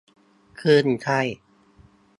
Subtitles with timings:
[0.59, 1.19] คลื่นไส้